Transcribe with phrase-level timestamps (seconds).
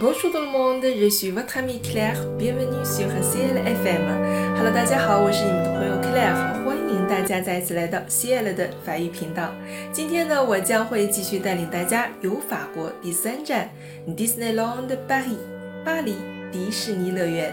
[0.00, 4.56] Bonjour tout le monde, je suis votre ami Claire, bienvenue sur CLFM.
[4.56, 9.52] Hello，大家好，我是你们的朋友 Claire，欢迎大家再次来到 CL 的法语频道。
[9.92, 13.68] 今天呢，我将会继续带领大家游法国第三站
[14.08, 15.36] Disneyland Paris，
[15.84, 16.14] 巴黎
[16.50, 17.52] 迪士尼乐园。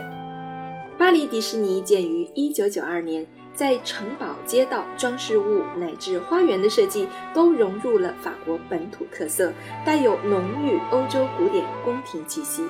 [0.98, 3.28] 巴黎迪士尼建于1992年。
[3.56, 9.52] 在城堡、街道、装饰物乃至花园的设计都融入了法国本土特色，
[9.86, 12.64] 带有浓郁欧洲古典宫廷气息。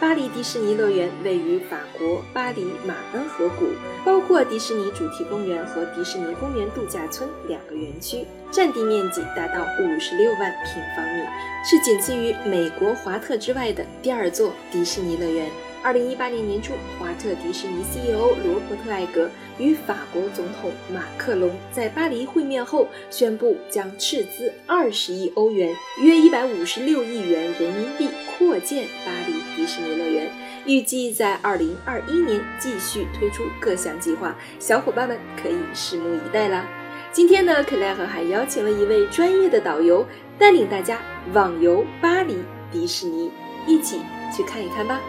[0.00, 3.68] 巴黎迪士尼乐园位于法国巴黎马恩河谷，
[4.04, 11.22] 包括迪士尼主题公园和迪士尼公园度假村两个园区，占地面积达到五十六万平方米，
[11.64, 15.48] 是仅次于美国华特之外的第二座迪士尼乐园。
[15.84, 19.28] 二零一八年年初，华特迪士尼 CEO 罗伯特·艾格
[19.58, 28.08] 与法国总统马克龙在巴黎会面后，宣布将斥资二十亿欧元（约一百五十六亿元人民币）
[28.38, 30.30] 扩建巴黎迪士尼乐园，
[30.64, 34.36] 预计在二零二一年继续推出各项计划。
[34.60, 36.64] 小伙伴们可以拭目以待啦！
[37.10, 40.06] 今天呢，克莱尔还邀请了一位专业的导游，
[40.38, 41.00] 带领大家
[41.32, 42.36] 网游巴黎
[42.70, 43.32] 迪士尼，
[43.66, 44.00] 一起
[44.34, 45.00] 去看一看吧。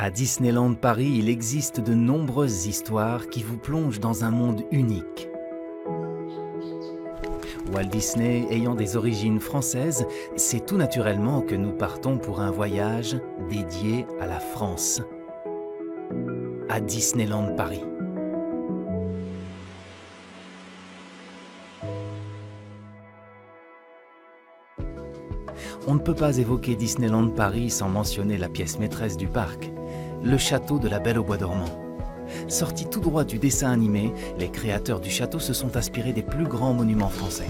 [0.00, 5.28] À Disneyland Paris, il existe de nombreuses histoires qui vous plongent dans un monde unique.
[7.74, 13.16] Walt Disney ayant des origines françaises, c'est tout naturellement que nous partons pour un voyage
[13.50, 15.02] dédié à la France.
[16.68, 17.82] À Disneyland Paris.
[25.88, 29.72] On ne peut pas évoquer Disneyland Paris sans mentionner la pièce maîtresse du parc,
[30.22, 31.68] le château de la Belle au Bois dormant.
[32.46, 36.46] Sorti tout droit du dessin animé, les créateurs du château se sont inspirés des plus
[36.46, 37.46] grands monuments français.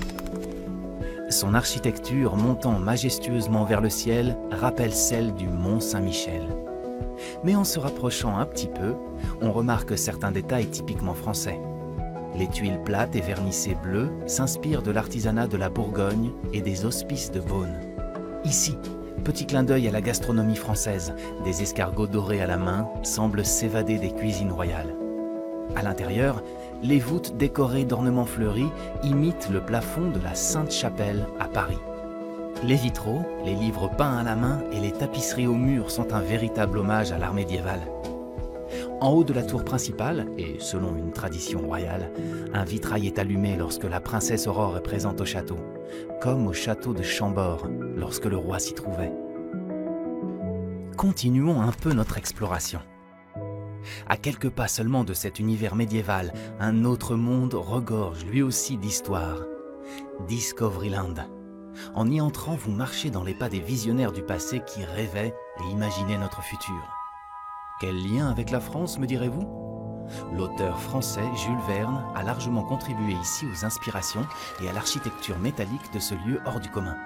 [1.30, 6.42] Son architecture montant majestueusement vers le ciel rappelle celle du Mont Saint-Michel.
[7.44, 8.94] Mais en se rapprochant un petit peu,
[9.42, 11.60] on remarque certains détails typiquement français.
[12.36, 17.31] Les tuiles plates et vernissées bleues s'inspirent de l'artisanat de la Bourgogne et des hospices
[17.31, 17.81] de Beaune.
[18.44, 18.76] Ici,
[19.18, 21.14] petit clin d'œil à la gastronomie française,
[21.44, 24.94] des escargots dorés à la main semblent s'évader des cuisines royales.
[25.76, 26.42] À l'intérieur,
[26.82, 28.70] les voûtes décorées d'ornements fleuris
[29.02, 31.78] imitent le plafond de la Sainte-Chapelle à Paris.
[32.64, 36.20] Les vitraux, les livres peints à la main et les tapisseries au mur sont un
[36.20, 37.80] véritable hommage à l'art médiéval.
[39.00, 42.10] En haut de la tour principale, et selon une tradition royale,
[42.53, 45.59] un vitrail est allumé lorsque la princesse Aurore est présente au château,
[46.20, 49.12] comme au château de Chambord lorsque le roi s'y trouvait.
[50.97, 52.81] Continuons un peu notre exploration.
[54.09, 59.38] À quelques pas seulement de cet univers médiéval, un autre monde regorge lui aussi d'histoire.
[60.26, 61.15] Discoveryland.
[61.94, 65.70] En y entrant, vous marchez dans les pas des visionnaires du passé qui rêvaient et
[65.70, 66.98] imaginaient notre futur.
[67.81, 69.47] Quel lien avec la France, me direz-vous?
[70.33, 74.27] L'auteur français Jules Verne a largement contribué ici aux inspirations
[74.61, 76.97] et à l'architecture métallique de ce lieu hors du commun.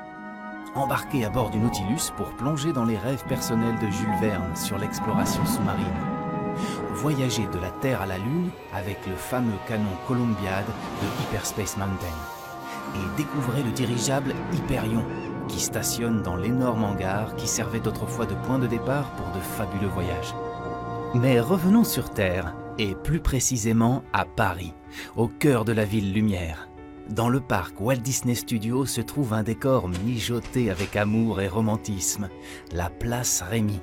[0.74, 4.78] Embarqué à bord du Nautilus pour plonger dans les rêves personnels de Jules Verne sur
[4.78, 5.84] l'exploration sous-marine.
[6.94, 12.06] Voyager de la Terre à la Lune avec le fameux canon Columbiad de Hyperspace Mountain.
[12.94, 15.04] Et découvrez le dirigeable Hyperion,
[15.48, 19.88] qui stationne dans l'énorme hangar qui servait d'autrefois de point de départ pour de fabuleux
[19.88, 20.34] voyages.
[21.14, 24.72] Mais revenons sur Terre, et plus précisément à Paris,
[25.14, 26.70] au cœur de la ville lumière.
[27.10, 32.30] Dans le parc Walt Disney Studios se trouve un décor mijoté avec amour et romantisme,
[32.72, 33.78] la place Rémy.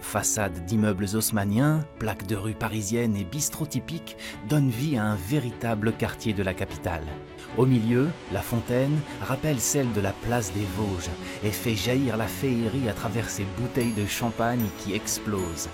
[0.00, 5.92] Façade d'immeubles haussmanniens, plaques de rues parisiennes et bistrots typiques donnent vie à un véritable
[5.92, 7.06] quartier de la capitale.
[7.56, 11.10] Au milieu, la fontaine rappelle celle de la place des Vosges
[11.42, 15.70] et fait jaillir la féerie à travers ses bouteilles de champagne qui explosent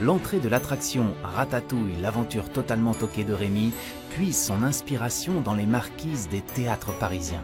[0.00, 3.72] l'entrée de l'attraction Ratatouille, l'aventure totalement toquée de Rémi,
[4.10, 7.42] puise son inspiration dans les marquises des théâtres parisiens.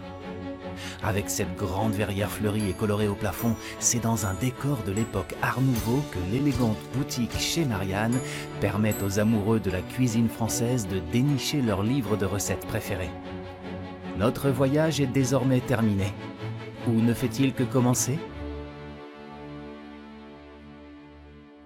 [1.02, 5.34] Avec cette grande verrière fleurie et colorée au plafond, c'est dans un décor de l'époque
[5.42, 8.18] Art Nouveau que l'élégante boutique chez Marianne
[8.60, 13.10] permet aux amoureux de la cuisine française de dénicher leurs livres de recettes préférés.
[14.18, 16.12] Notre voyage est désormais terminé.
[16.86, 18.18] Où ne fait-il que commencer?